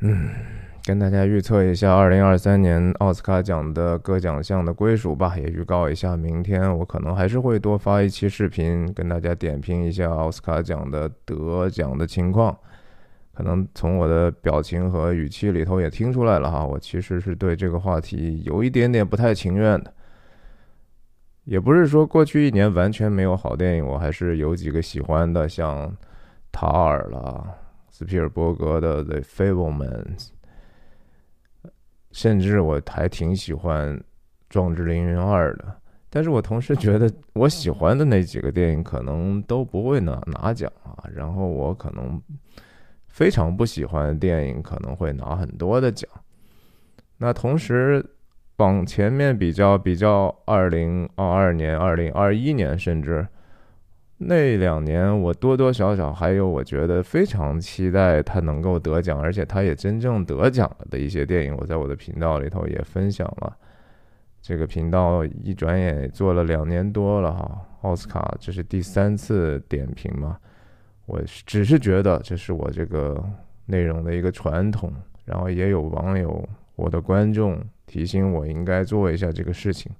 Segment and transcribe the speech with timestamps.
[0.00, 0.30] 嗯，
[0.84, 12.56] 跟大家预测一下二零二三年奥斯卡奖的各奖项的归属吧，也预告一下，明天我可能还是会多发一期视频，跟大家点评一下奥斯卡奖的得奖的情况。
[13.34, 19.92] 可能从我的表情和语气里头也听出来了哈，我其实是对这个话题有一点点不太情愿的。
[21.44, 25.96] 也不是说过去一年完全没有好电影，我还是有几个喜欢的，像
[26.50, 27.44] 塔尔啦、
[27.98, 30.04] 斯皮尔伯格的《The Fableman》，
[32.12, 33.98] 甚至我还挺喜欢
[34.48, 35.76] 《壮志凌云二》的。
[36.08, 42.22] 但是我同时觉得，我喜欢的那几个电影可能都不会拿拿奖啊，然后我可能。
[43.08, 46.08] 非常不喜欢的电影可能会拿很多的奖。
[47.16, 48.04] 那同时
[48.58, 53.26] 往前面比较比较，二零二二年、二零二一年，甚至
[54.20, 63.56] 那两年，我多多少少还有我觉得非常期待他能够得奖，而且他也真正得奖了的一些电影，我在我的频道里头也分享了。
[64.42, 70.36] 这个频道一转眼做了两年多了哈，奥斯卡这是第三次点评嘛。
[71.06, 73.22] 我只是觉得这是我这个
[73.66, 74.92] 内容的一个传统，
[75.24, 79.92] 然后也有网友、我的观众提醒我应该做一下这个事情，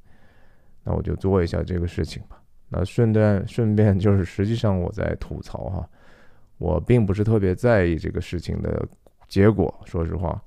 [0.83, 2.38] 那我就做一下这个事情吧。
[2.69, 5.89] 那顺便顺便就是，实际上我在吐槽哈，
[6.59, 8.87] 我并不是特别在意这个事情的
[9.27, 9.75] 结果。
[9.85, 10.41] 说实话，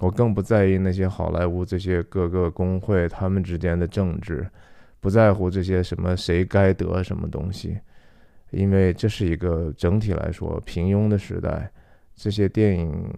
[0.00, 4.48] 我更不在意那些好莱坞这些各个工会他们之间的政治，
[5.00, 7.78] 不在乎这些什么谁该得什么东西。
[8.50, 11.70] 因为这是一个整体来说平庸的时代，
[12.14, 13.12] 这些电影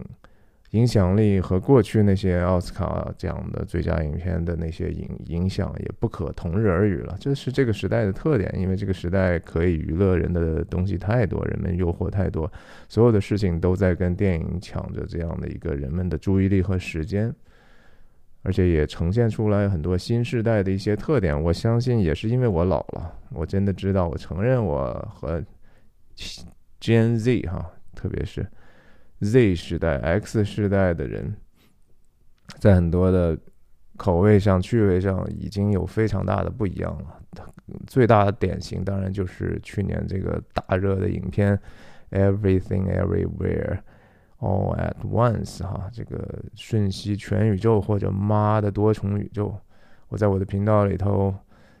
[0.71, 7.17] 影响力和过去那些奥斯卡奖的最佳影片的那些影影响也不可同日而语了。
[7.19, 12.51] 这是这个时代的特点，因为这个时代可以娱乐人的东西太多，人们诱惑太多，
[12.87, 17.33] 所有的事情都在跟电影抢着这样的一个人们的注意力和时间。
[18.41, 25.43] 而且也呈现出来很多新时代的一些特点，我相信也是因为我老了，我真的知道，我承认我和
[26.79, 28.47] Gen Z 哈，特别是
[29.21, 31.35] Z 时代、X 时代的人，
[32.59, 33.37] 在很多的
[33.97, 37.21] 口味上、趣味上已经有非常大的不一样了。
[37.87, 41.59] 最大的典型当然就是去年这个大热的影片
[42.11, 43.77] 《Everything Everywhere》。
[44.41, 49.53] All at once，哈，这个瞬息全宇宙或者妈的多重宇宙，
[50.07, 51.35] 我在我的频道里头，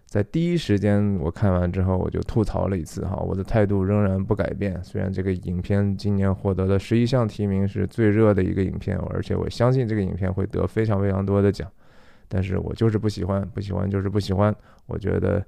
[0.09, 4.83] 在第一时间我看完之后，我就吐槽了一次哈，我的态度仍然不改变。
[4.83, 11.71] 虽然这个影片今年获得了十一项提名，是最热的一个影片，而且我相信这个影片会得非常非常多的奖，
[12.27, 14.53] 但是我就是不喜欢，不喜欢就是不喜欢。
[14.87, 15.45] 我觉得，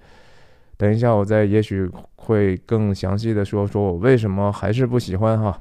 [0.77, 5.59] 等一下我再也许会更详细的说说我为什么还是不喜欢哈。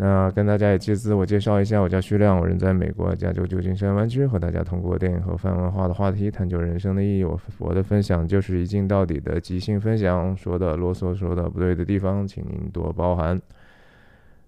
[0.00, 7.24] 那跟大家也自我介绍一下，我叫徐亮，我人在美国加州旧金山湾区，和大家通过电影和泛文化的话题探究人生的意义。
[7.24, 13.42] 我我的分享就是一镜到底的即兴分享，说的啰嗦，说的不对的地方，请您多包涵。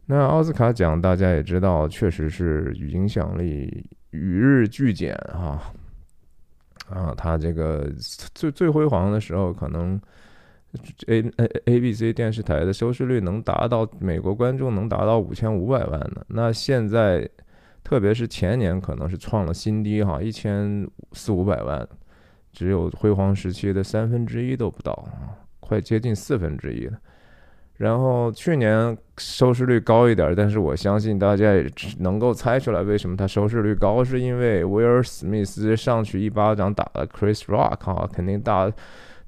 [0.06, 5.60] 那奥斯卡奖大家也知道，确实是影响力与日俱减哈。
[6.88, 7.90] 啊，他这个
[8.34, 10.00] 最最辉煌的时候可能。
[11.08, 16.24] A A A B C 电视台的收视率能达到美国观众能达到五千五百万呢？
[16.28, 17.28] 那现在，
[17.82, 21.84] 特别是前年可能是创了新低哈，一千四五百万，
[22.52, 26.96] 只有辉煌时期的三分之一都不到啊，快接近四分之一了。
[27.78, 31.66] 然后去年收视率高一点，但是我相信大家也
[31.98, 38.70] 能够猜出来为什么它收视率高，是因为威尔史密斯上去一巴掌打了 Chris Rock 啊，肯定大。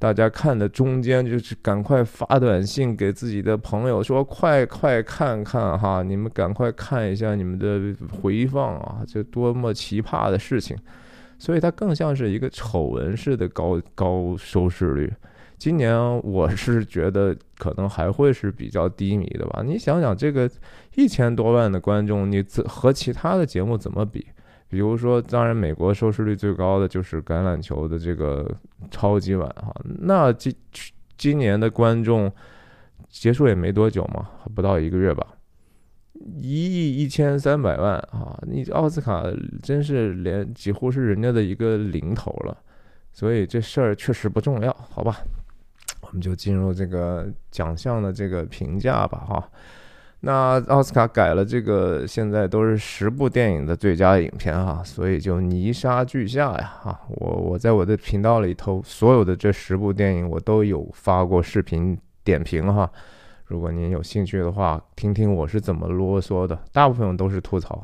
[0.03, 10.77] 大家看的中间就是赶快发短信给自己的朋友说：“快快看看哈，你们赶快看一下你们的回放啊，这多么奇葩的事情！”
[11.39, 15.13] 所以它更像是一个丑闻式的高高收视率。
[15.57, 19.63] 今年我是觉得可能还会是比较低迷的吧。
[19.65, 20.51] 你想想，这个
[20.97, 24.27] 一千多万的观众，你和其他的节目怎么比？
[24.73, 28.51] 比如说，当然，美国收视率最高的就是橄榄球的这个
[28.91, 29.71] 超级碗哈。
[29.85, 30.51] 那今
[31.19, 32.33] 今年的观众
[33.11, 35.27] 结束也没多久嘛，不到一个月吧，
[36.15, 38.43] 一亿一千三百万啊！
[38.47, 39.23] 你奥斯卡
[39.63, 42.57] 真是连几乎是人家的一个零头了，
[43.13, 45.19] 所以这事儿确实不重要，好吧？
[46.01, 49.51] 我们就进入这个奖项的这个评价吧，哈。
[50.25, 57.01] 那奥斯卡改了这个，现在都是十部电影的最佳影片哈，所以就泥沙俱下呀哈。
[57.09, 62.89] 我我在我的频道里头，所有的这十部电影我都有发过视频点评哈。
[63.47, 67.83] 如果您有兴趣的话，听听我是怎么啰嗦的，大部分都是吐槽。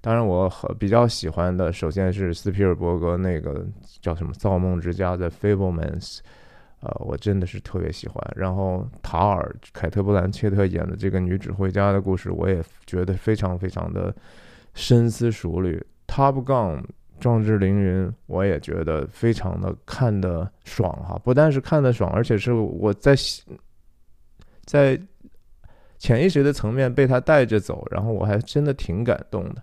[0.00, 0.48] 当然，我
[0.78, 3.66] 比较喜欢的，首先是斯皮尔伯格那个
[4.00, 6.18] 叫什么《造梦之家》的《Fablemans》，
[6.80, 8.32] 呃，我真的是特别喜欢。
[8.36, 14.14] 然后塔尔凯特·布兰切特演的这个女指挥家的故事，我也觉得非常非常的
[14.74, 15.84] 深思熟虑。
[16.06, 16.82] Top Gun
[17.20, 23.14] 壮志凌云，我也觉得非常的看得爽哈，不但是看得爽，而且是我在
[24.64, 24.98] 在
[25.98, 29.62] 潜意识的层面被他带着走，然后我还真的挺感动的。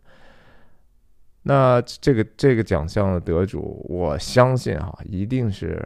[1.41, 5.83] 那这个这个奖项的得主，我相信哈，一定是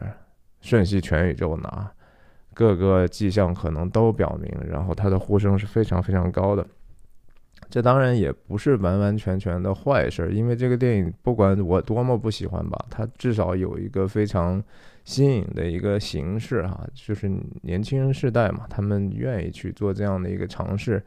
[0.62, 1.92] 瞬息全宇宙拿，
[2.54, 6.66] 各个迹象可能都表明，然后他的呼声是非常非常高的。
[7.68, 14.62] 这当然也不是完完全全的坏事，因为这个电影不管我多么不喜欢吧，它至少有一个非常
[15.04, 17.30] 新颖的一个形式哈，就是
[17.62, 21.02] 年轻人世代嘛，他们愿意去做这样的一个尝试。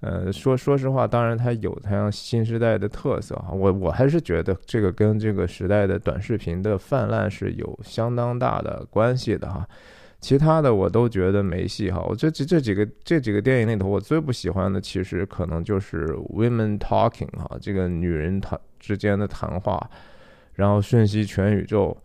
[0.00, 9.68] 呃，说说实话，当然它有它新时代的特色哈，我我还是觉得这个跟这个时代的短视频的泛滥是有相当大的关系的哈。
[10.20, 12.00] 其他的我都觉得没戏哈。
[12.08, 19.90] 我这这这几个这几个电影里头，我最不喜欢的其实可能就是 women talking 哈，这个女人谈之间的谈话，
[20.54, 21.96] 然后瞬息全宇宙，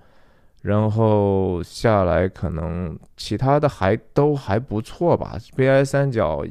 [0.64, 6.44] 然后下来可能其他的还都还不错吧，悲哀三角。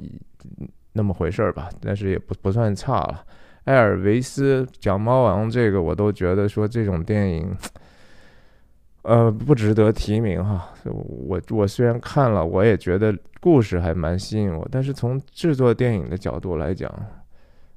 [0.92, 3.24] 那么回事儿吧，但是也不不算差了。
[3.64, 7.56] 艾尔维斯讲猫王这个，我都觉得说这种电影，
[9.02, 10.68] 呃，不值得提名哈。
[10.84, 16.92] 我我虽然看了，我也觉得故事还蛮吸引我，但是从制作电影的角度来讲，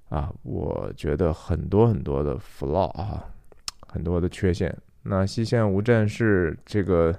[0.10, 3.24] 啊，我觉得很多很多的 flaw 啊，
[3.88, 4.76] 很多的缺陷。
[5.04, 7.16] 那《西线无战事》这个。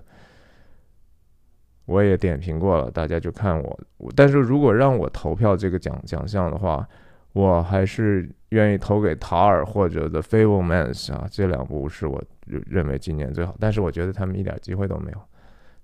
[1.86, 3.78] 我也点评过了，大家就看我。
[4.14, 6.86] 但是如果让我投票这个奖奖项的话，
[7.32, 13.54] 我还是愿意投给塔尔或者 The Fablemans 啊，这两部是我认为今年最好。
[13.60, 15.18] 但是我觉得他们一点机会都没有，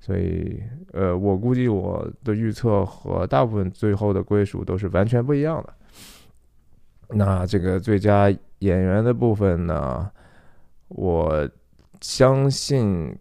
[0.00, 0.60] 所以
[0.93, 5.72] 呃，我估计我的预测和大部分最后的归属都是完全不一样的。
[7.14, 8.28] 那这个最佳
[8.58, 10.10] 演员的部分呢，
[10.88, 11.48] 我
[12.00, 13.16] 相信。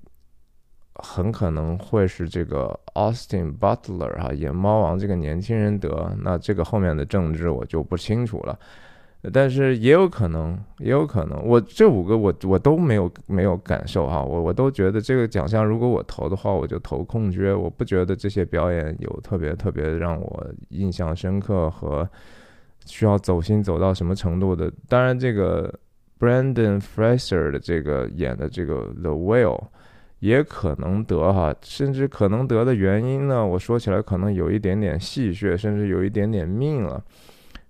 [1.04, 8.58] 很可能会是这个 Austin Butler 哈演猫王这个年轻人得，那这个后面的政治我就不清楚了，
[9.34, 22.08] 但是也有可能，也有可能，我这五个我我都没有没有感受哈，我我都觉得这个奖项如果我投的话，我就投空缺，我不觉得这些表演有特别特别让我印象深刻和
[22.86, 24.72] 需要走心走到什么程度的。
[24.88, 25.74] 当然，这个
[26.20, 29.64] Brandon Fraser 的这个演的这个 The Whale。
[30.22, 33.44] 也可能得哈，甚至可能得的原因呢？
[33.44, 37.04] 我说起来可能有一点点戏谑，甚至有一点点命了。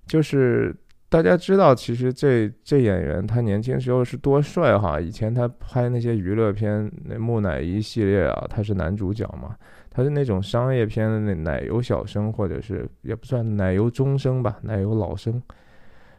[0.05, 0.75] 就是
[1.07, 4.99] 大家知道，其实这这演员他年轻时候是多帅哈！
[4.99, 9.55] 以前他拍那些娱乐片，那木乃伊系列啊，他是男主角嘛。
[9.89, 15.41] 他是那种商业片的那奶油小生，或者是也不算奶油中生吧，奶油老生，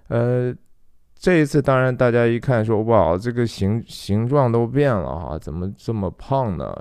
[0.09, 0.55] 呃。
[1.23, 6.77] 这一次，当然大家一看说哇，这个形形状都变了哈，怎么这么胖呢？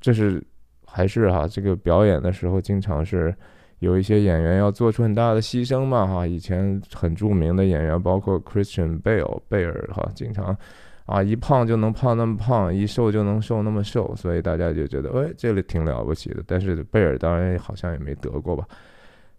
[0.00, 0.42] 这是
[0.86, 3.34] 还是哈，这个表演的时候经常是
[3.80, 6.26] 有一些演员要做出很大的牺牲嘛哈。
[6.26, 10.56] 以前很著名的演员，包括 Christian Bale 贝尔哈，经常
[11.04, 16.42] 啊一胖就能胖那么胖，一瘦就能瘦那么瘦，所以大家就觉得哎，这里挺了不起的。
[16.46, 18.66] 但是贝尔当然好像也没得过吧。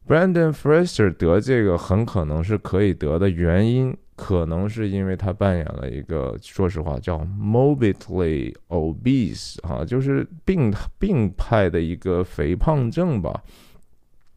[0.07, 13.43] Brandon Fraser 得这个很可能是可以得的原因，可能是因为他扮演了一个，说实话叫 morbidly obese 啊，就是病病派的一个肥胖症吧，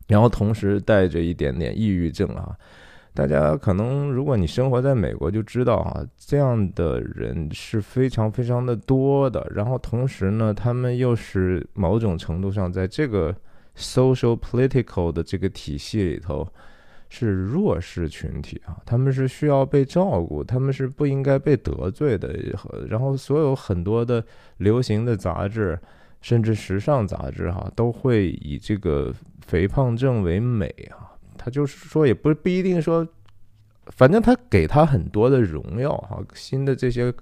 [0.09, 2.55] 然后同时带着一点点抑郁症啊。
[3.15, 9.51] 大家可能如果你生活在美国就知道啊，这样的人是非常非常的多的。
[9.55, 13.35] 然后同时呢，他们又是某种程度上在这个。
[13.77, 16.47] Social political 的这个体系里头
[17.09, 22.35] 是弱势群体啊，他们是需要被照顾，他们是不应该被得罪的。
[22.89, 24.25] 然后所有很多的
[24.59, 25.79] 流行的杂志，
[26.21, 29.13] 甚至时尚杂志哈，都会以这个
[29.47, 31.13] 肥胖症为美啊。
[31.37, 33.07] 他就是说，也不不一定说，
[33.87, 36.23] 反正他给他很多的荣耀哈。
[36.35, 37.13] 新的这些。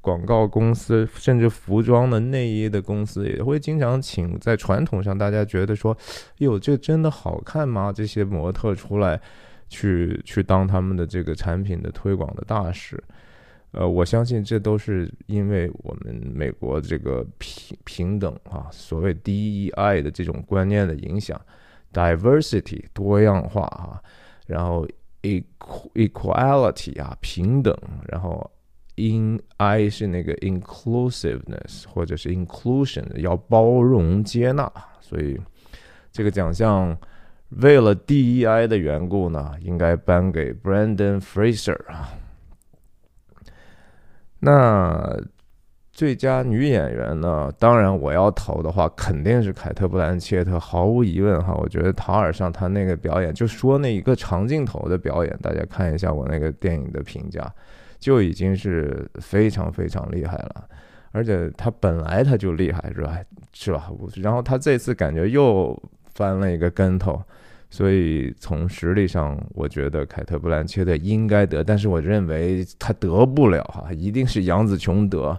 [0.00, 5.96] 广告公司甚至服装的内衣的公司也会经常请在传统上大家觉得说，
[6.38, 7.92] 哟，这真的好看吗？
[7.92, 9.20] 这些模特出来
[9.68, 13.02] 去去当他们的这个产品的推广的大使，
[13.72, 21.38] 呃，我相信这都是因为我们美国这个平平等啊，所谓 DEI 的这种观念的影响
[21.92, 24.00] ，diversity 多样化啊，
[24.46, 24.88] 然后
[25.22, 27.76] equality 啊，平等，
[28.06, 28.50] 然后
[28.98, 35.40] in I 是那个 inclusiveness 或者是 inclusion，要包容接纳，所以
[36.10, 36.96] 这个奖项
[37.50, 42.10] 为了 DEI 的缘故呢，应该颁给 Brandon Fraser 啊。
[44.40, 45.16] 那
[45.90, 47.50] 最佳女演员呢？
[47.58, 51.52] 当然，我要投的话，肯定是凯特·布兰切特，毫无疑问哈。
[51.54, 57.52] 我觉得塔尔上他那个表演，就说那一个长镜头的表演，大家看一下我那个电影的评价，
[57.98, 60.64] 就已经是非常非常厉害了。
[61.12, 63.18] 而且他本来他就厉害，是吧？
[63.52, 63.90] 是吧？
[64.16, 65.76] 然后他这次感觉又
[66.14, 67.20] 翻了一个跟头。
[67.70, 75.38] 所以从实力上，我觉得凯特·布兰切特应该得，但是我认为他得不了哈，一定是杨紫琼得。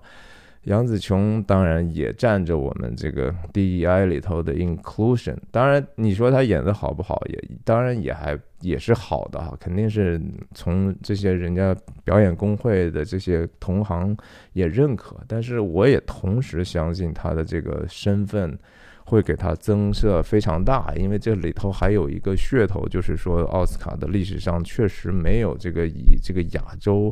[0.63, 5.35] 杨紫琼当然也占着我们这个 DEI 里头的 inclusion。
[5.51, 10.21] 当然，你说她演的好不好，也当然也还也是好的哈，肯定是
[10.53, 14.15] 从这些人家表演工会的这些同行
[14.53, 15.17] 也认可。
[15.27, 18.57] 但是我也同时相信她的这个身份。
[19.05, 27.11] 会给她增色非常大，因为这里头还有一个噱头，就是说奥斯卡的历史上确实没有这个以这个亚洲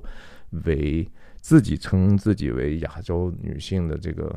[0.64, 1.04] 为
[1.48, 4.36] 自己称自己为亚洲女性的这个，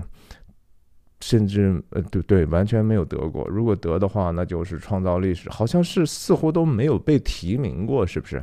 [1.21, 3.45] 甚至呃对对完全没有得过。
[3.49, 8.41] 如果得的话，那就是创造历史，好像是似乎都没有被提名过，是不是？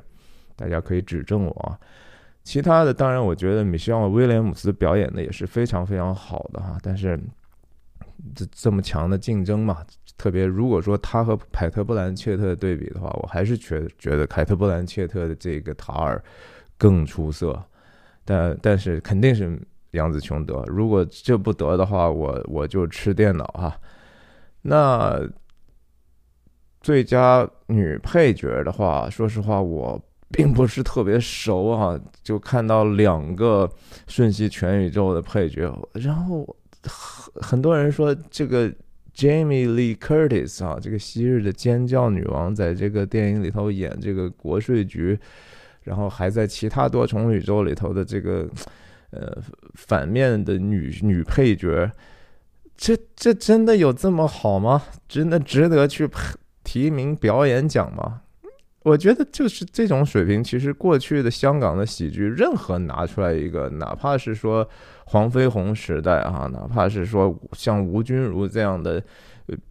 [0.57, 1.79] 大家可以指正我啊。
[2.43, 7.17] 其他的当然，我觉得米歇尔·威廉姆斯表演的也是非常非常好的哈，但是。
[8.35, 9.85] 这这么强的竞争嘛，
[10.17, 16.21] 特别如果说他和凯特·布兰切特对比的话，我还是觉觉得凯特·布兰切特的这个塔尔
[16.79, 17.63] 更出色，
[18.27, 19.59] 但但是肯定是
[19.91, 20.63] 杨紫琼得。
[20.67, 23.75] 如果这不得的话，我我就吃电脑哈。
[24.61, 25.19] 那
[26.81, 33.65] 最佳女配角的话，说实话我并不是特别熟啊，就看到两个
[34.05, 36.55] 《瞬息全宇宙》的配角，然后。
[36.83, 38.71] 很很多人说这个
[39.13, 45.19] Jamie Lee Curtis 啊，这个昔日的尖叫女王，在这个电影里头演这个国税局，
[45.87, 48.47] 然后还在其他多重宇宙里头的这个
[49.11, 49.37] 呃
[49.73, 51.89] 反面的女女配角，
[52.75, 54.83] 这这真的有这么好吗？
[55.07, 56.07] 真的值得去
[56.63, 58.21] 提名表演奖吗？
[58.83, 64.65] 我觉得就是这种水平，其实过去的香港的喜剧，任何拿出来一个，哪怕是说
[65.05, 69.03] 黄飞鸿时代啊，哪怕是说像吴君如这样的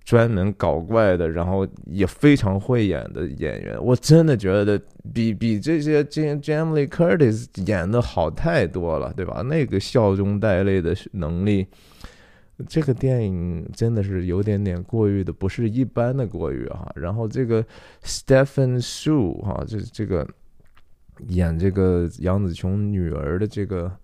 [0.04, 4.80] 专门搞怪的，然后也非常会演的演员，我真的觉得
[5.12, 9.42] 比比这些 Jamie Curtis 演的好太多了，对吧？
[9.42, 11.66] 那个笑中带泪的能力。
[12.66, 16.90] 这个电影真的是有点点过誉的，不是一般的过誉啊。
[16.94, 17.62] 然后这个
[18.02, 20.26] Stephen Shu 哈，这这个
[21.28, 23.94] 演这个杨紫琼女儿的这个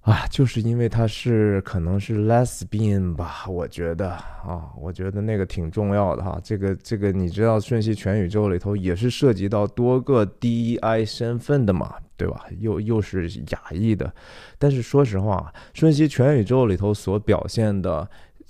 [0.00, 6.40] 啊，就是因为他是可能是 Lesbian 吧，我觉得啊，我觉得那个挺重要的哈。
[6.42, 11.94] 这个这个你知道《瞬息全宇宙》里头也是涉及到多个 DEI 身份的嘛。
[12.16, 12.44] 对吧？
[12.58, 14.12] 又又是亚裔的，
[14.58, 18.06] 但是说实话，《瞬息全宇宙》里头所表现的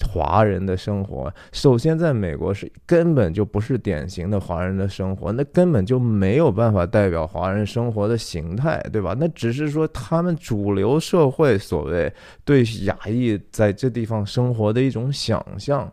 [0.06, 9.14] 华人的生活，首先在美国是根本就不是典型的华人的生活，那根本就没有办法代表华人生活的形态，对吧？
[9.18, 12.12] 那只是说他们主流社会所谓
[12.44, 15.92] 对亚裔在这地方生活的一种想象。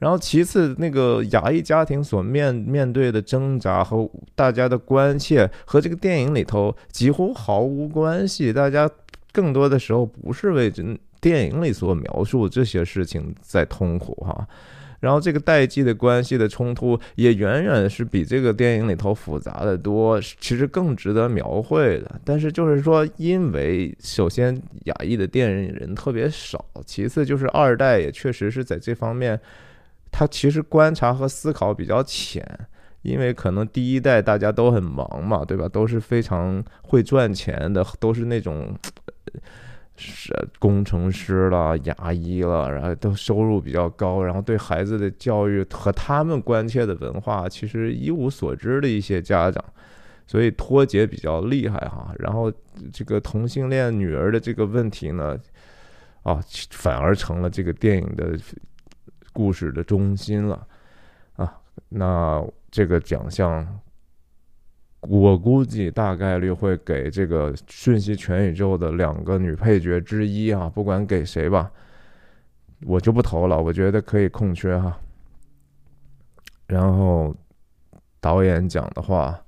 [0.00, 8.52] 然后，其次，那个亚裔家庭所面面对的挣扎和大家的关切，和这个电影里头几乎毫无关系。
[8.52, 8.90] 大家
[9.32, 10.82] 更多的时候不是为这
[11.24, 14.46] 电影里所描述这些事情在痛苦哈。
[15.00, 22.20] 然后，这个代际的关系的冲突也远远是比这个电影里头复杂的多，其实更值得描绘的。
[22.24, 29.40] 但是，就是说，因为首先亚裔的电影人特别少，其次就是二代也确实是在这方面。
[30.10, 32.46] 他其实观察和思考比较浅，
[33.02, 35.68] 因为可能第一代大家都很忙嘛，对吧？
[35.68, 38.74] 都是非常会赚钱的，都是那种
[39.96, 49.64] 是工程师了、牙医了，然后都收入比较高，然后对孩子的教育和他们关切的文化其实一无所知的一些家长，
[50.26, 52.14] 所以脱节比较厉害哈。
[52.18, 52.52] 然后
[52.92, 55.38] 这个同性恋女儿的这个问题呢，
[56.22, 58.38] 啊，反而成了这个电影的。
[59.36, 60.64] 故事的中心了，
[61.34, 61.58] 啊，
[61.88, 63.66] 那这个奖项，
[65.08, 71.70] 我估计大概率会给这个《瞬息全宇宙》的两个女配角之一啊，不管给谁吧，
[72.86, 74.98] 我就不投了，我觉得可以空缺哈。
[76.66, 77.34] 然后
[78.20, 79.38] 导演讲的话，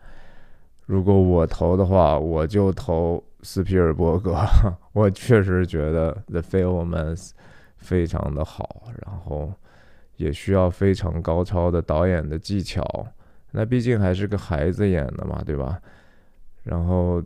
[0.84, 4.36] 如果我投的话，我就投斯皮尔伯格。
[4.92, 7.32] 我确实觉得《The f i l m a n s》
[7.78, 9.52] 非常的好，然后
[10.16, 13.06] 也需要非常高超的导演的技巧。
[13.56, 15.80] 那毕竟还是个孩子演的嘛，对吧？
[16.62, 17.22] 然后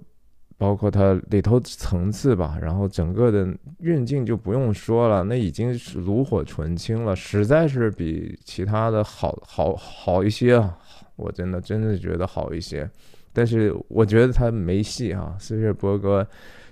[0.56, 10.78] 包括它里头层次吧，然后整个的运镜就不用说了，那已经是炉火纯青了，实在是比其他的好好好一些啊！
[11.16, 12.88] 我真的真的觉得好一些。
[13.32, 15.34] 但是我觉得他没戏啊！
[15.36, 16.24] 斯皮尔伯格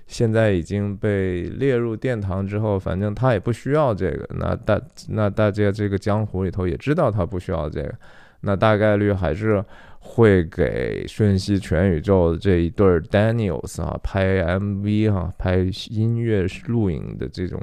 [0.07, 4.29] 现在已经被列入殿堂之后，反正他也不需要这个。
[4.39, 7.95] 那大那大家这个江湖里头也知道他不需要这个，
[8.41, 9.65] 那大概率还是
[10.01, 15.59] 会给《瞬息全宇宙》这一对 Daniels 啊拍 MV 哈，拍
[15.91, 17.61] 音乐录影的这种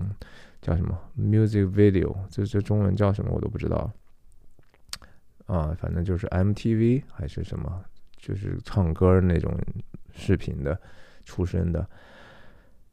[0.62, 3.92] 叫什么 music video，这这中文叫什么我都不知道
[5.46, 7.84] 啊，反正就是 MTV 还是什么。
[8.18, 9.56] 就是唱歌那种
[10.12, 10.76] 视频的
[11.26, 11.88] 出身的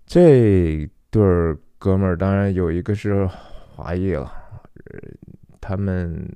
[0.05, 3.27] 这对儿哥们儿，当然有一个是
[3.71, 4.31] 华裔了。
[5.59, 6.31] 他们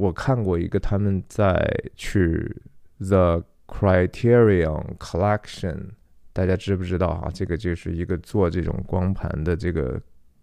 [0.00, 1.62] 我看过一个，他们在
[1.94, 2.56] 去
[2.98, 5.90] The Criterion Collection，
[6.32, 7.30] 大家知不知道啊？
[7.34, 10.00] 这个就是一个做这种光盘的这个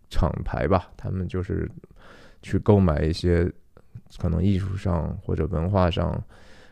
[0.09, 0.91] 厂牌吧。
[0.95, 1.69] 他们就是
[2.41, 3.51] 去购买一些
[4.19, 6.23] 可能艺术上或者文化上。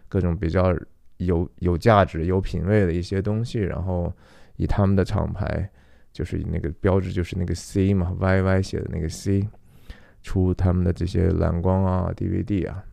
[0.08, 0.74] 各种比较
[1.18, 4.14] 有有价值、有品位的一些东西，然后
[4.56, 5.68] 以他们的厂牌，
[6.14, 9.46] 就是那个标志，就是那个 C 嘛，Y Y 写的那个 C，
[10.26, 12.84] 出他们的这些蓝光啊、DVD 啊。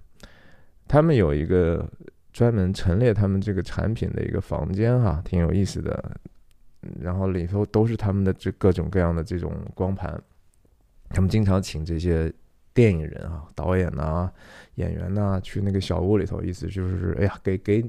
[0.86, 1.88] 他们有一个
[2.32, 6.20] 专门陈列他们这个产品的一个房间哈，挺有意思的。
[7.00, 10.20] 然后里头都是他们的这各种各样的这种光盘，
[11.08, 12.32] 他们经常请这些。
[12.74, 14.30] 电影人啊，导演呐，
[14.76, 17.84] 演员呐，去那个小屋里头，意思就是，哎呀，给给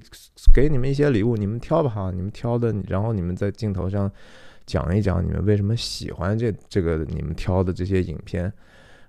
[0.54, 4.12] 给你们一些礼物，你们挑吧哈，你们挑的，然后你们在镜头上
[4.66, 8.52] 讲一讲你们为什么喜欢这这个你们挑的这些影片。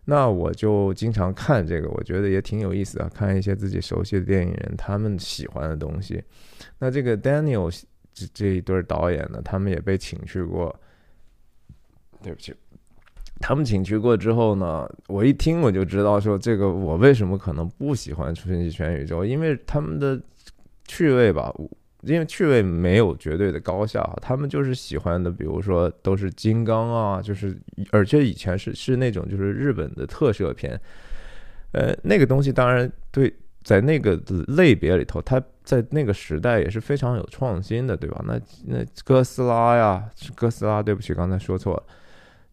[0.07, 6.23] 那我就经常看这个，我觉得也挺有意思的，看一些自己熟悉的电影人他们喜欢的东西。
[6.79, 7.71] 那这个 Daniel
[8.13, 10.75] 这这一对导演呢，他们也被请去过，
[12.23, 12.55] 对不起。
[13.41, 20.21] 他们请去过之后呢，我一听我就知道说这个我为什么可能不喜欢《瞬息全宇宙》，因为他们的
[20.87, 21.53] 趣味吧，
[22.07, 27.57] 因为趣味没有绝对的高下，他们就是喜欢的，比如说都是金刚啊，就是
[27.91, 30.81] 而且以前是是那种就是日本的特摄片，
[31.73, 38.23] 呃，那个东西当然对，在那个类别里头，它在那个时代也是非常有创新的，对吧？
[38.27, 41.83] 那那哥斯拉呀，哥斯拉，对不起，刚才说错了。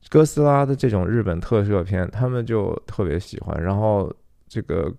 [0.10, 3.62] 哥斯拉的这种日本特摄片，他们就特别喜欢。
[3.62, 4.12] 然后
[4.48, 4.92] 这个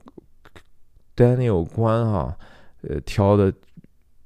[1.17, 2.37] Daniel 关哈，
[2.83, 3.53] 呃，挑的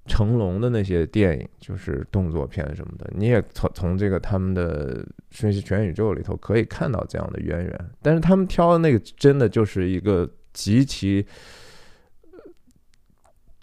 [0.07, 7.91] 成龙的那些电影，就是动作片什么的，你也从从这个他们的《瞬息全宇宙》里头可以看到这样的渊源。
[8.01, 11.27] 但是他们挑的那个，真的就是一个极其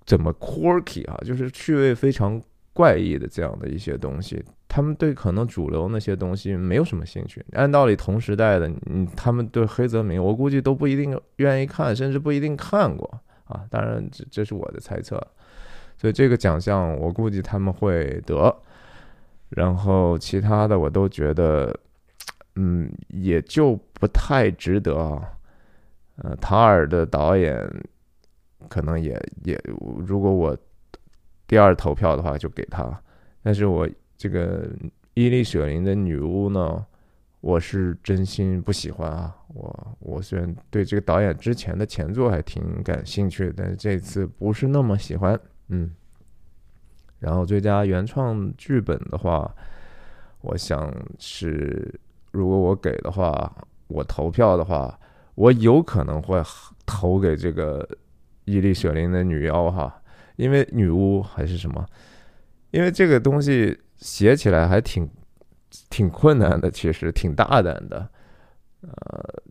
[0.05, 2.41] 怎么 quirky 啊，就是趣味非常
[2.73, 4.43] 怪异的这样的一些东西。
[4.67, 7.45] 他们对可能主流那些东西没有什么兴趣。
[7.51, 13.65] 按道理，同时代的，嗯，他们对黑泽明，我估计都不一定愿意看，甚至不一定看过啊。
[13.69, 15.21] 当然，这这是我的猜测。
[16.03, 18.53] 所以这个奖项，我估计他们会得。
[19.47, 21.73] 然后其他的，我都觉得，
[22.55, 25.23] 嗯，也就不太值得啊。
[26.17, 27.57] 呃，塔尔的导演
[28.67, 29.13] 可能也
[29.45, 29.57] 也，
[30.05, 30.57] 如果我
[31.47, 33.01] 第二投票的话，就给他。
[33.41, 33.89] 但是我。
[34.15, 34.69] 这个
[35.15, 36.85] 伊丽舍林的女巫呢，
[37.41, 39.35] 我是真心不喜欢啊！
[39.53, 45.37] 我我虽然对这个导演之前的前作还挺感兴趣，但是这次不是那么喜欢。
[45.67, 45.91] 嗯，
[47.19, 49.53] 然后最佳原创剧本的话，
[50.41, 51.99] 我想是
[52.31, 53.53] 如果我给的话，
[53.87, 54.99] 我投票的话，
[55.35, 56.41] 我有可能会
[56.85, 57.87] 投给这个
[58.45, 60.01] 伊丽舍林的女妖哈，
[60.35, 61.85] 因为女巫还是什么？
[62.71, 63.79] 因为这个东西。
[63.95, 65.09] 写起来还挺
[65.89, 68.05] 挺困难的，其实挺大胆的，
[68.81, 69.43] 呃，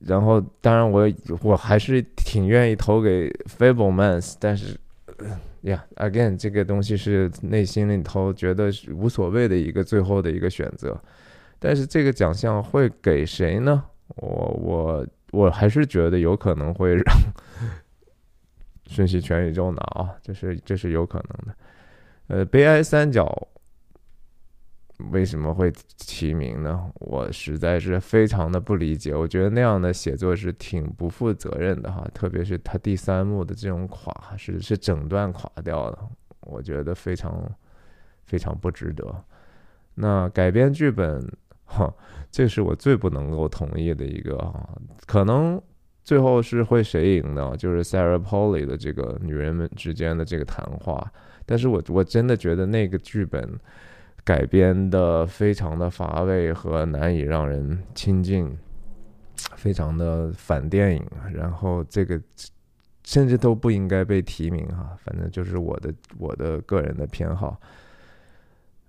[0.00, 1.08] 然后当然我
[1.42, 4.76] 我还是挺愿意投给 Fablemans，但是
[5.62, 10.98] 呀，again 这个东西是内心里头觉得无所谓的一个最后的一个选择，
[11.58, 13.84] 但是这个奖项会给谁呢？
[14.16, 17.04] 我我我还是觉得有可能会让
[18.88, 21.54] 瞬息全宇宙拿啊，这是这是有可能的，
[22.28, 23.48] 呃，悲哀三角。
[25.10, 26.90] 为什么会提名呢？
[26.94, 29.14] 我实在是非常的不理解。
[29.14, 35.98] 我觉得那样的写作是挺不负责任的哈，特别是他第三幕的这种垮，是是整段垮掉的，
[36.40, 37.50] 我觉得非常
[38.24, 39.24] 非常不值得。
[39.94, 41.20] 那改编剧本，
[41.64, 41.92] 哈，
[42.30, 44.68] 这是我最不能够同意的一个哈。
[45.06, 45.60] 可能
[46.04, 47.54] 最后是会谁赢呢？
[47.56, 51.12] 就是 Sarah Polly 的这个女人们之间的这个谈话，
[51.44, 53.58] 但是我我真的觉得那个剧本。
[54.22, 58.56] 改编的非常的乏味和难以让人亲近，
[59.56, 62.20] 非常的反电影，然后这个
[63.02, 67.58] 甚至都不应该被提名哈，反正就是我的我的个人的偏好。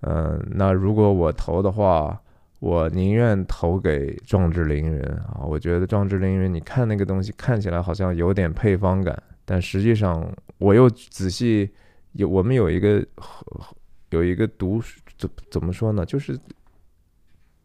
[0.01, 2.21] 嗯，那如果我投的话，
[2.59, 11.71] 我宁愿投给《壮志凌云》啊，我觉得《壮志凌云》你看那个东西看起来好像有点配方感，但实际上我又仔细
[12.11, 13.03] 有我们有一个
[14.09, 14.81] 有一个读。
[15.21, 16.03] 怎怎么说呢？
[16.03, 16.35] 就是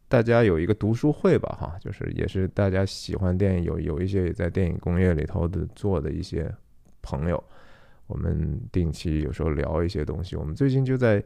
[0.07, 6.53] 大家有一个读书会吧，哈，就是也是大家喜欢电影，有有一些也在电影工业里头的做的一些
[7.01, 7.43] 朋友，
[8.05, 10.35] 我们定期有时候聊一些东西。
[10.35, 11.21] 我们最近就在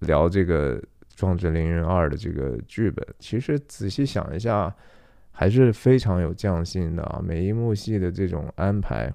[0.00, 0.78] 聊这个
[1.16, 3.04] 《壮志凌云二》的这个剧本。
[3.18, 4.72] 其实仔细想一下，
[5.30, 7.22] 还是非常有匠心的啊！
[7.24, 9.12] 每一幕戏的这种安排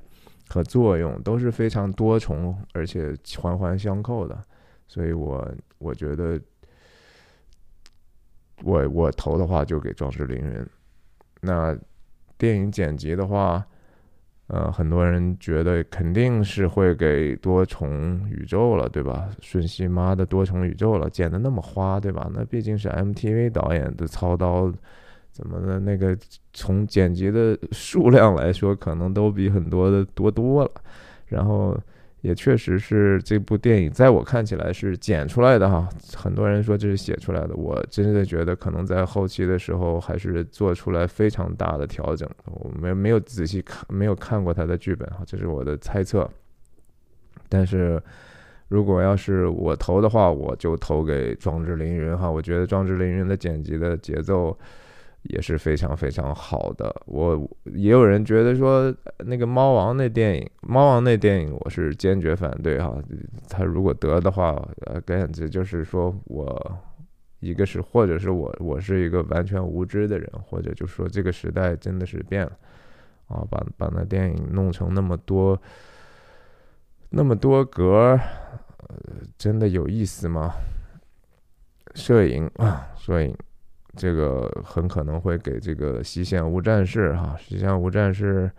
[0.49, 4.37] 和作用都是非常多重，而且环环相扣的。
[4.89, 5.47] 所以，我
[5.77, 6.41] 我觉得，
[8.63, 10.51] 我我投的话就给《壮志凌云》。
[11.41, 11.77] 那
[12.39, 13.63] 电影剪辑的话，
[14.47, 19.29] 呃，很多人觉得肯定是会给多重宇宙了，对吧？
[19.41, 22.27] 瞬息妈的多重宇宙了，剪的那么花，对吧？
[22.33, 24.73] 那毕竟是 MTV 导演的操刀，
[25.31, 25.79] 怎么的？
[25.79, 26.17] 那个
[26.51, 30.71] 从剪辑的数量来说，可能都比很多的多多了。
[31.27, 31.79] 然后。
[32.21, 35.87] 也确实是这部电影，在我看起来是剪出来的哈。
[36.15, 42.29] 很多人说这是写出来的，我真的觉得可能在后期的时候还是做出来非常大的调整。
[42.45, 46.29] 我没没有仔细看，没有看过他的剧本哈，这是我的猜测。
[47.47, 48.01] 但是
[48.67, 52.29] 如果要是我投的话，我就投给《壮志凌云》哈。
[52.29, 54.57] 我觉得《壮志凌云》的剪辑的节奏。
[55.23, 56.93] 也是非常非常好的。
[57.05, 62.95] 我也有人觉得说，那个猫王那电影，猫王那电影，我是坚决反对哈。
[63.49, 64.55] 他如果得的话，
[64.85, 66.79] 呃，感觉就是说我
[67.39, 72.51] 一个是，或者是我我是一个完全无知的人，或者就说这个时代真的是变了
[73.27, 75.61] 啊，把把那电影弄成那么多
[77.09, 78.19] 那么多格，
[78.87, 78.95] 呃，
[79.37, 80.53] 真的有意思吗？
[81.95, 83.35] 摄影啊，摄影。
[83.99, 88.49] 这个很可能会给这个《西线无战事》哈，《西线无战事》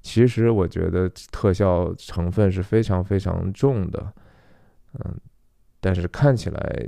[0.00, 4.12] 其实我觉得特效成分是非常非常重的，
[4.94, 5.16] 嗯，
[5.80, 6.86] 但是看起来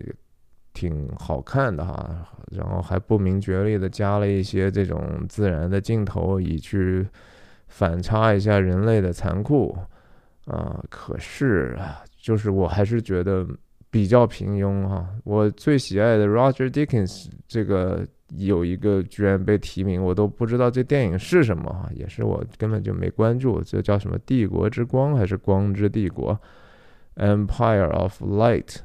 [0.73, 7.05] 挺好看的哈，然后还不明觉厉的加了一些这种自然的镜头，以去
[7.67, 9.77] 反差一下人类的残酷
[10.47, 10.81] 啊。
[10.89, 13.45] 可是啊，就是我还是觉得。
[13.91, 26.39] 比较平庸哈，我最喜爱的 Roger Dickens 这个有一个居然被提名，我都不知道这电影是什么哈，也是我根本就没关注，这叫什么《帝国之光》还是《光之帝国》
[27.17, 28.77] ？Empire of Light，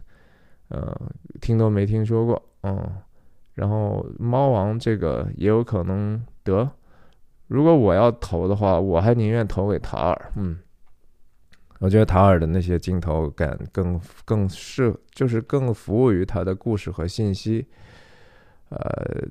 [0.70, 0.92] 嗯，
[1.40, 2.92] 听都没听说过，嗯，
[3.54, 6.68] 然后猫王这个也有可能得，
[7.48, 10.58] 如果我要投的话，我还宁愿投给塔尔，嗯。
[11.80, 17.68] 我觉得塔尔的那些镜头感更更适，就是更服务于他的故事和信息。
[18.70, 19.28] 呃，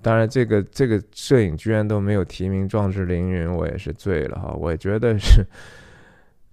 [0.00, 4.52] 当然，这个这个摄影居然都没有提名《壮志凌云》，我也是醉了哈。
[4.52, 5.44] 我觉得是，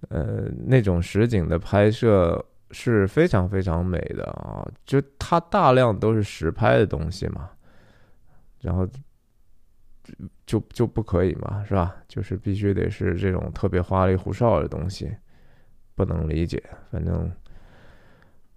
[0.08, 7.50] 呃，那种实景的拍摄是非常非常美的啊，就它大量都是实拍的东西嘛，
[8.60, 8.86] 然后。
[10.44, 11.96] 就就不可以嘛，是吧？
[12.08, 15.10] 就是必须得是这种特别花里胡哨的东西，
[15.94, 16.62] 不能理解。
[16.90, 17.30] 反正，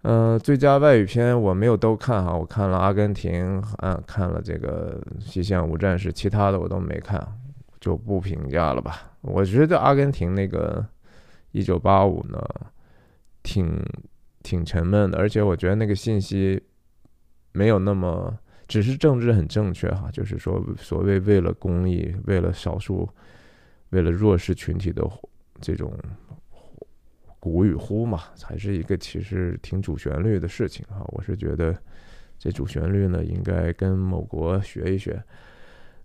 [0.02, 7.26] 嗯，最佳外语片我没有都看哈，我看了《阿根廷》，嗯，看了这个《西线无战事》，其他的我都没看，
[7.80, 9.14] 就不评价了吧。
[9.22, 10.82] 我觉得阿根廷那个
[11.52, 12.44] 《一九八五》呢，
[13.44, 13.80] 挺
[14.42, 16.62] 挺沉闷的，而且我觉得那个信息
[17.52, 18.38] 没有那么。
[18.68, 23.08] 只是政治很正确哈，就是说所谓为了公益，为了少数，
[23.92, 25.08] 为了弱势群体的
[25.62, 25.94] 这种
[27.40, 31.06] 鼓与呼嘛，还是一个其实挺主旋律的事情哈。
[31.10, 31.76] 我是觉得
[32.40, 35.24] 这主旋律呢，应该跟某国学一学。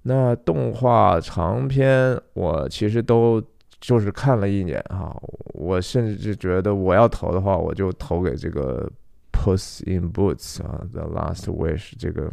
[0.03, 3.43] 那动画长篇我其实都
[3.81, 5.15] 就是看了一眼哈，
[5.55, 8.91] 我甚至觉得我要投的话，我就投给这个。
[9.33, 12.31] Puss in Boots 啊，《The Last Wish》这个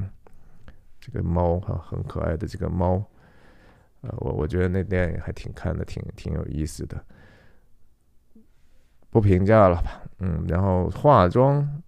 [1.07, 3.01] 这个猫哈，很可爱的这个猫，
[4.01, 7.01] 呃，我我觉得那电影还挺看的，挺挺有意思的。
[9.09, 11.81] 不评价了吧，嗯，然后化妆，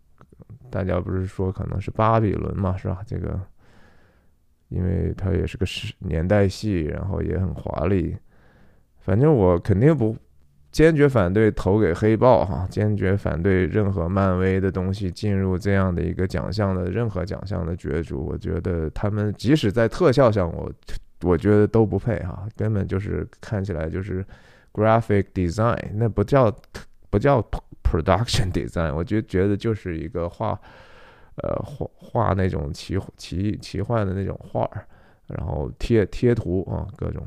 [0.72, 3.04] 大家不是说可能是巴比伦嘛，是吧？
[3.06, 3.40] 这个，
[4.70, 8.18] 因为它也是个时年代戏，然后也很华丽。
[9.00, 10.16] 反正我肯定不
[10.72, 18.24] 坚决反对投给黑豹哈，坚决反对任何漫威的东西进入这样的一个奖项的任何奖项的角逐。
[18.24, 20.72] 我觉得他们即使在特效上，我
[21.24, 24.24] 我觉得都不配哈，根本就是看起来就是
[24.72, 26.56] graphic design，那不叫
[27.10, 27.42] 不叫
[27.84, 30.52] production design，我就觉得就是一个画
[31.38, 34.86] 呃画画那种奇奇奇幻的那种画儿，
[35.28, 37.26] 然后贴贴图啊各种。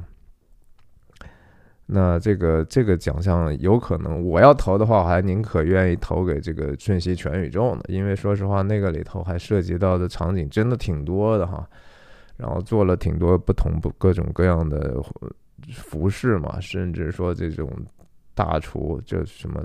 [1.87, 11.69] 那这个这个奖项有可能我要投的话，我还宁可愿意投给这个《瞬息全宇宙》呢，因为说实话，那个里头还涉及到的场景真的挺多的哈，
[12.37, 15.03] 然后做了挺多不同不各种各样的
[15.73, 17.69] 服饰嘛，甚至说这种
[18.33, 19.63] 大厨，就什么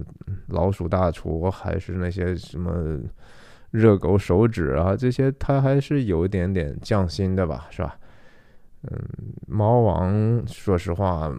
[0.47, 2.99] 老鼠大厨，还是那些什么
[3.71, 7.95] 热狗手指啊，这些它还是有一点点匠心的吧，是吧？
[8.84, 8.99] 嗯，
[9.47, 11.32] 猫王，说实话。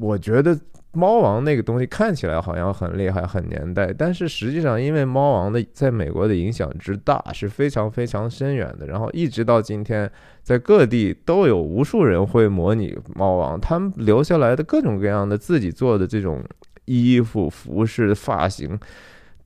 [0.00, 0.58] 我觉得
[0.92, 10.10] 猫王那个东西看起来好像很厉害、很年代，但是实际上，因为猫王的在美国的影响之大是非常非常深远的，然后一直到今天，
[10.42, 16.44] 在各地都有无数人会模拟猫王，他们留下来的各种各样的自己做的这种
[16.84, 18.78] 衣服、服饰、发型，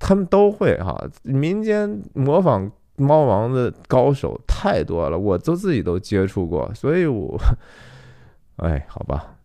[0.01, 1.01] 他们都会哈。
[1.23, 7.39] 民间模仿猫王的高手太多了，我都自己都接触过，所以我，
[8.59, 9.36] 哎，好吧。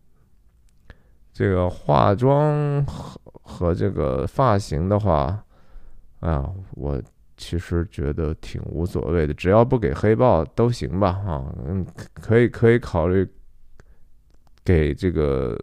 [1.42, 5.44] 这个化妆和和这个发型的话，
[6.20, 7.02] 啊，我
[7.36, 13.28] 其实觉得挺无所谓的，只要不给黑豹都行吧，啊，嗯，可以可以考虑
[14.64, 15.58] 给这个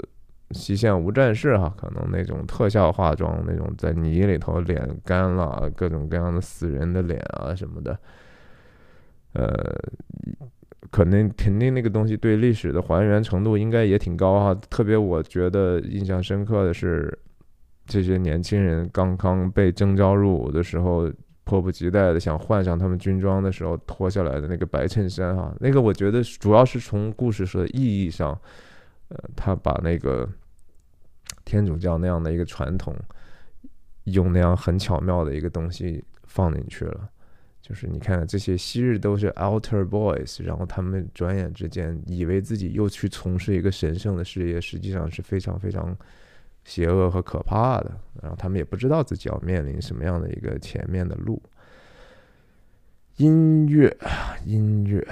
[0.51, 7.97] 西线无战事哈，可能那种特效化妆，那种在泥里头脸干了，各种各样的死人的脸啊什么的，
[9.31, 9.79] 呃。
[10.91, 17.17] 肯定肯定那个东西对历史的还原程度应该也挺高哈，特别我觉得印象深刻的是，
[17.85, 21.11] 这些年轻人刚刚被征召入伍的时候，
[21.43, 28.39] 迫不及待的想换上他们军装的时候脱下来的那个白衬衫哈，那个我觉得主要是从故事的意义上，
[29.09, 30.29] 呃，他把那个
[31.43, 32.95] 天主教那样的一个传统，
[34.03, 37.09] 用那样很巧妙的一个东西放进去了。
[37.69, 45.95] 就是你看这些昔日都是 alter boys，然后他们转眼之间以为自己又去从事一个神圣的事业，实际上是非常非常
[46.65, 47.91] 邪恶和可怕的。
[48.23, 51.39] 然后他们也不知道自己要面临什么样的一个前面的路。
[53.17, 53.95] 音乐，
[54.45, 55.07] 音乐，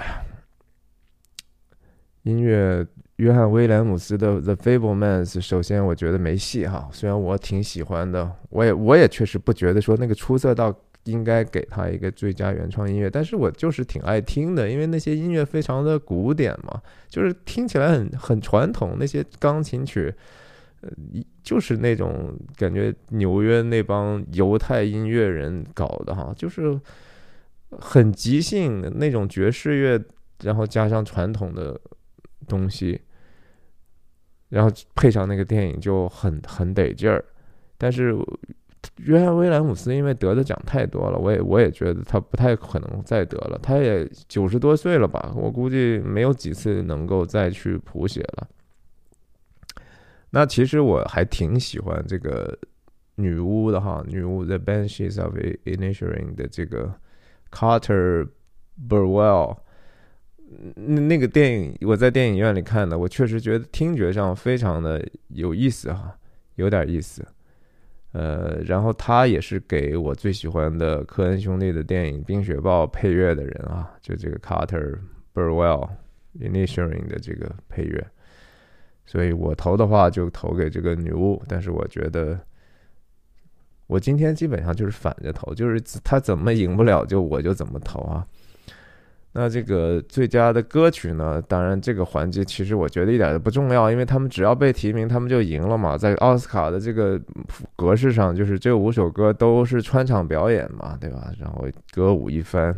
[2.24, 2.84] 音乐，
[3.16, 6.88] 约翰威廉姆斯的《The Fablemans》，首先我觉得没戏哈。
[6.90, 10.76] 虽然我挺喜欢的，我也我也确实不觉得说那个出色到。
[11.08, 18.96] 应该给他一个最佳原创音乐，但是我就是挺爱听的，因为那些音乐非常的古典嘛，就是听起来很很传统。
[19.00, 20.14] 那些钢琴曲，
[20.82, 20.90] 呃，
[21.42, 26.78] 就是那种感觉纽约那帮犹太音乐人搞的哈，就是
[27.70, 29.98] 很即兴的那种爵士乐，
[30.42, 31.80] 然后加上传统的
[32.46, 33.00] 东西，
[34.50, 37.24] 然后配上那个电影就很很得劲儿，
[37.78, 38.14] 但是。
[38.98, 43.58] 约翰威廉姆斯因为得的奖太多了，我也我也觉得他不太可能再得了。
[43.62, 48.48] 他也九十多岁了吧，我估计没有几次能够再去谱写了。
[50.30, 52.56] 那其实我还挺喜欢这个
[53.16, 56.94] 女巫的哈，女巫 The Banshees of Inisherin 的这个
[57.50, 58.28] Carter
[58.88, 59.56] Burwell，
[60.74, 66.16] 那那个电影我在电影院里看的，我确实觉得听觉上非常的有意思哈，
[66.56, 67.26] 有点意思。
[68.12, 74.98] 呃，然后他也是给我最喜欢的科恩兄弟的电影《冰雪暴》配乐的人啊，就这个 Carter
[75.34, 75.90] Burwell
[76.40, 78.06] Inisherin 的这个配乐，
[79.04, 81.42] 所以我投的话就投给这个女巫。
[81.46, 82.38] 但是我觉得，
[83.86, 88.26] 我今天基本上就是反着投，就是他怎么赢不了，就我就怎么投啊。
[89.32, 91.40] 那这个最佳的歌曲呢？
[91.46, 95.96] 当然，这个环节其实我觉得一点都不重要，因为他们只要被提名，他们就赢了嘛。
[95.96, 97.20] 在奥斯卡的这个
[97.76, 101.30] 格式上，就是这五首歌都是穿场表演嘛，对吧？
[101.38, 102.74] 然后歌舞一番，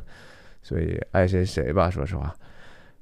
[0.60, 2.34] 所以爱谁谁吧，说实话。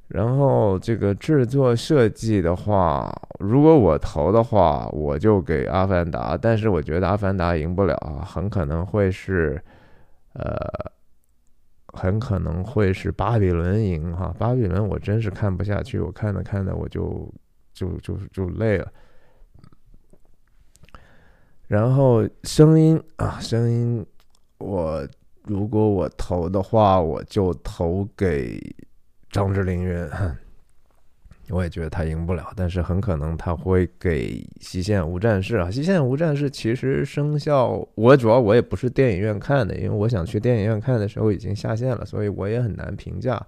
[0.09, 9.61] 然后这个制作设计的话，如果我投的话，我就给《阿凡达》，但是我觉得《阿凡达》赢不了，很可能会是。
[10.35, 10.57] 呃，
[11.99, 14.33] 很可能会是巴比伦赢哈。
[14.39, 17.29] 巴比伦我真是看不下去，我看着看着我就
[17.75, 18.93] 就就就累了。
[21.67, 24.07] 然后声音啊，声音，
[24.59, 25.07] 我
[25.43, 28.59] 如果我投的话，我就投给
[29.31, 30.09] 张智霖云。
[31.51, 35.71] 我也觉得他赢不了，但是很可能他会给西线无战事啊。
[35.71, 43.41] 西线无战事其实生效，我主要我也不是电影院看的，因为我想去电影院看的时候已经下线了，所以我也很难评价。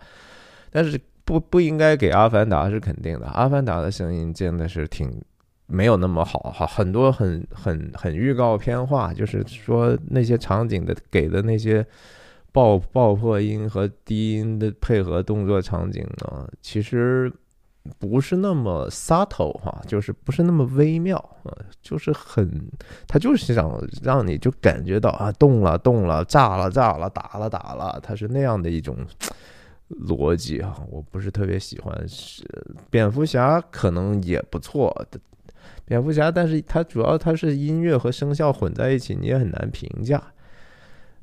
[0.70, 5.10] 但是不不应该给阿凡达是肯定的，阿凡达的声音真的是挺
[5.66, 11.84] 没有那么好哈，很多很很很预告片化，就是说那些场景的给的那些
[12.50, 17.30] 爆爆破音和低音的配合动作场景呢，其实。
[17.98, 22.48] 不是那么 subtle 哈，就是不是那么微妙啊，就是很，
[23.08, 28.96] 他就是想让你就感觉到啊，动了动了，炸了炸了，打了打了，他是那样的一种
[30.06, 32.06] 逻辑哈，我不是特别喜欢。
[32.06, 32.44] 是
[32.90, 34.94] 蝙蝠侠可能也不错，
[35.86, 40.22] 蝙蝠侠，但是它主要它是音乐和声效混在一起，你也很难评价。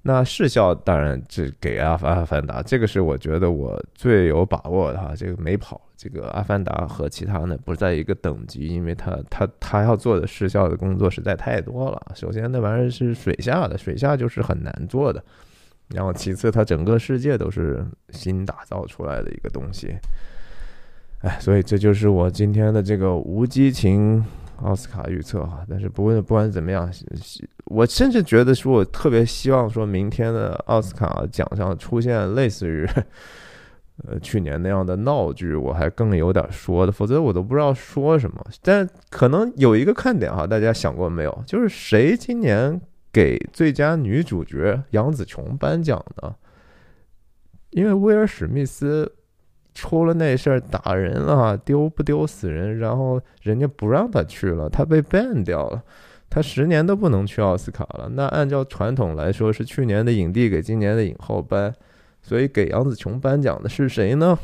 [0.07, 5.81] 那视效当然这给阿阿凡达，这个是我觉得我最有把握的哈，这个没跑。
[5.97, 12.01] 这个《阿凡达》和其他呢不在一个等级，因为他他他要做的视效的工作实在太多了。
[12.15, 15.21] 首先，那玩意儿是水下的，水下就是很难做的。
[15.89, 19.93] 然后，其次，它整个世界都是新打造出来的一个东西。
[21.23, 24.23] 哎，所以这就是我今天的这个无激情
[24.63, 25.65] 奥斯卡预测哈。
[25.69, 26.91] 但是，不论不管怎么样，
[27.65, 32.87] 我甚至觉得说，我特别希望说明天的奥斯卡奖上出现类似于。
[34.07, 38.45] 呃，去年那样的闹剧，我还更有点说的，否则我都不知道说什么。
[38.61, 41.43] 但可能有一个看点哈，大家想过没有？
[41.47, 42.79] 就是谁今年
[43.11, 46.35] 给最佳女主角杨紫琼颁奖呢？
[47.71, 49.11] 因为威尔史密斯
[49.77, 55.83] 出了那事儿打人了，丢不丢死人，然后人家不让他去了，他被 ban 掉了，
[56.29, 58.09] 他十年都不能去奥斯卡了。
[58.13, 61.71] 那按照传统来说，是去年的影帝给今年的影后颁。
[62.23, 64.37] 所以给杨紫琼颁奖的是谁呢？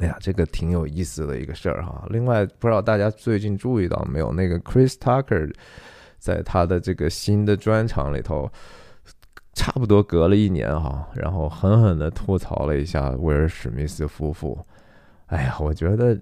[0.00, 2.04] 哎呀，这个挺有意思的一个事儿哈。
[2.10, 5.50] 另外，不知道大家最近注意到没有，那个 Chris Tucker
[6.18, 8.50] 在他的这个新的专场里头，
[9.54, 14.58] 差不多隔了一年哈，然后狠狠的吐槽了一下威尔史密斯夫妇。
[15.26, 16.14] 哎呀，我觉得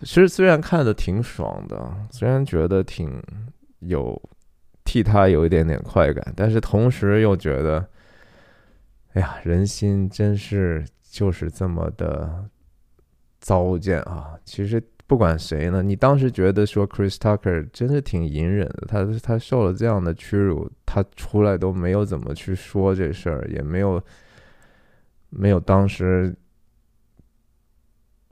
[0.00, 3.22] 其实虽然看的挺爽的，虽然觉得挺
[3.80, 4.20] 有
[4.84, 7.86] 替他有一点点快感，但是同时又觉得。
[9.12, 12.44] 哎呀，人心真是就是这么的
[13.40, 14.38] 糟践啊！
[14.44, 24.02] 其实不管谁呢，你当时觉得说 Chris Tucker 真是挺隐忍的，他他受了这样的屈辱，他出来都没有怎么去说这事儿，也没有
[25.30, 26.34] 没有当时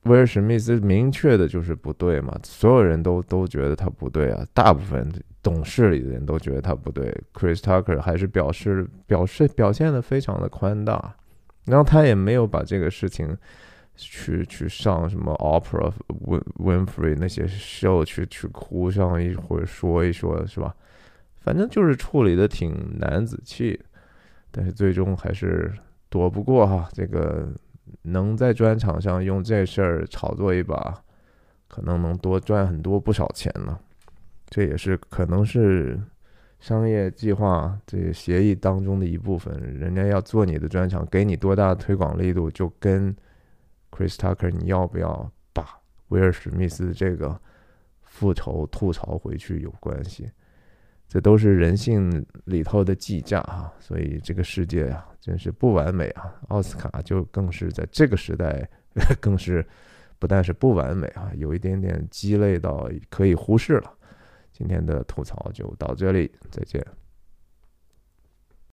[0.05, 5.11] 威尔史密斯明确的就是不对嘛，所有人都都觉得他不对啊，大部分。
[5.45, 11.15] 懂事里的人都觉得他不对，Chris Tucker 还是表示表示表现的非常的宽大，
[11.67, 13.37] 然后他也没有把这个事情
[13.97, 15.93] 去去上什么 Opera
[16.59, 20.75] Winfrey 那些 show 去去哭上一会儿说一说，是吧？
[21.41, 23.79] 反正就是处理的挺男子气，
[24.51, 25.73] 但是最终还是
[26.09, 27.49] 躲不过哈，这个
[28.03, 31.03] 能在专场上用这事儿炒作一把，
[31.69, 33.79] 可能能多赚很多不少钱呢。
[34.49, 36.01] 这也是可能是
[36.61, 39.55] 商业计划这协议当中的一部分。
[39.79, 43.15] 人家要做你的专场，给你多大推广力度，就跟
[43.95, 45.79] Chris Tucker 你要不要把
[46.09, 47.41] 威尔史密斯这个
[48.03, 50.29] 复仇吐槽回去有关系。
[51.07, 53.73] 这都是人性里头的计价啊！
[53.79, 56.35] 所以这个世界啊，真是不完美啊！
[56.49, 58.69] 奥斯卡就更是在这个时代，
[59.21, 59.65] 更是
[60.19, 63.93] 不但是不完美啊，有一点点鸡肋到可以忽视了。
[64.51, 66.85] 今天的吐槽就到这里，再见。